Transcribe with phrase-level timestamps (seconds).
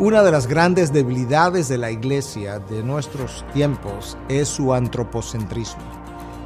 [0.00, 5.82] Una de las grandes debilidades de la iglesia de nuestros tiempos es su antropocentrismo.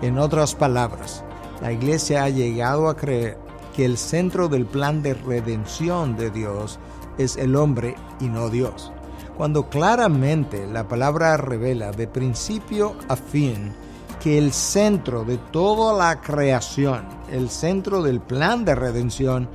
[0.00, 1.22] En otras palabras,
[1.60, 3.36] la iglesia ha llegado a creer
[3.76, 6.78] que el centro del plan de redención de Dios
[7.18, 8.92] es el hombre y no Dios,
[9.36, 13.74] cuando claramente la palabra revela de principio a fin
[14.22, 19.50] que el centro de toda la creación, el centro del plan de redención,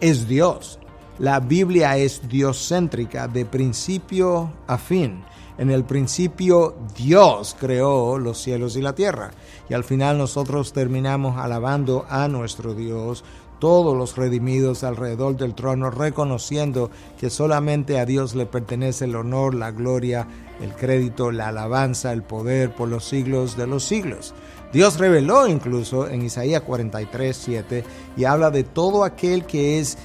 [0.00, 0.80] es Dios
[1.18, 5.24] la Biblia es dioscéntrica de principio a fin.
[5.58, 9.32] En el principio Dios creó los cielos y la tierra.
[9.68, 13.24] Y al final nosotros terminamos alabando a nuestro Dios,
[13.58, 19.54] todos los redimidos alrededor del trono, reconociendo que solamente a Dios le pertenece el honor,
[19.54, 20.28] la gloria,
[20.60, 24.34] el crédito, la alabanza, el poder por los siglos de los siglos.
[24.72, 27.84] Dios reveló incluso en Isaías 43, 7
[28.16, 29.98] y habla de todo aquel que es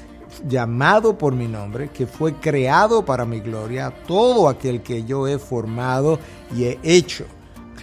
[0.47, 5.39] llamado por mi nombre, que fue creado para mi gloria, todo aquel que yo he
[5.39, 6.19] formado
[6.55, 7.25] y he hecho.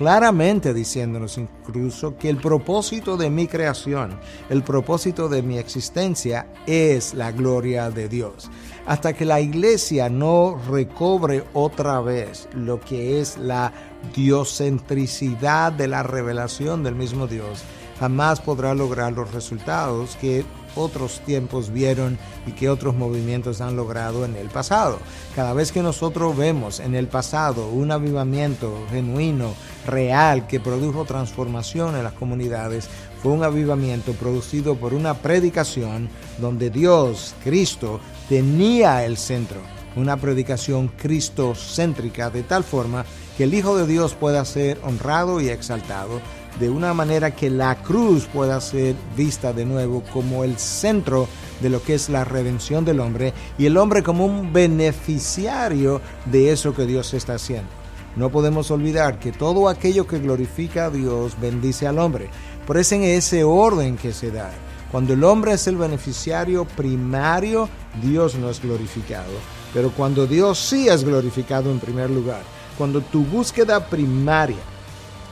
[0.00, 4.18] Claramente diciéndonos incluso que el propósito de mi creación,
[4.48, 8.50] el propósito de mi existencia es la gloria de Dios.
[8.86, 13.74] Hasta que la iglesia no recobre otra vez lo que es la
[14.16, 17.62] diocentricidad de la revelación del mismo Dios,
[18.00, 20.44] jamás podrá lograr los resultados que
[20.74, 24.98] otros tiempos vieron y que otros movimientos han logrado en el pasado.
[25.36, 29.52] Cada vez que nosotros vemos en el pasado un avivamiento genuino,
[29.86, 32.88] real, que produjo transformación en las comunidades,
[33.22, 39.60] fue un avivamiento producido por una predicación donde Dios, Cristo, tenía el centro.
[39.96, 43.04] Una predicación cristocéntrica de tal forma
[43.36, 46.20] que el Hijo de Dios pueda ser honrado y exaltado
[46.58, 51.28] de una manera que la cruz pueda ser vista de nuevo como el centro
[51.60, 56.52] de lo que es la redención del hombre y el hombre como un beneficiario de
[56.52, 57.68] eso que Dios está haciendo.
[58.16, 62.28] No podemos olvidar que todo aquello que glorifica a Dios bendice al hombre.
[62.66, 64.50] Por eso en ese orden que se da.
[64.90, 67.68] Cuando el hombre es el beneficiario primario,
[68.02, 69.32] Dios no es glorificado.
[69.72, 72.42] Pero cuando Dios sí es glorificado en primer lugar,
[72.76, 74.56] cuando tu búsqueda primaria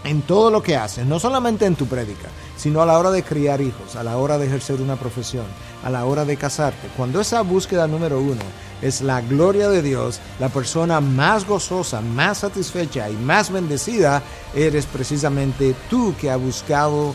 [0.04, 3.22] en todo lo que haces, no solamente en tu prédica, sino a la hora de
[3.22, 5.47] criar hijos, a la hora de ejercer una profesión,
[5.84, 6.88] a la hora de casarte.
[6.97, 8.42] Cuando esa búsqueda número uno
[8.81, 14.22] es la gloria de Dios, la persona más gozosa, más satisfecha y más bendecida,
[14.54, 17.15] eres precisamente tú que ha buscado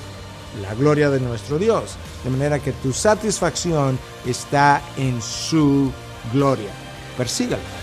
[0.61, 1.95] la gloria de nuestro Dios.
[2.23, 5.91] De manera que tu satisfacción está en su
[6.31, 6.69] gloria.
[7.17, 7.82] Persígalo.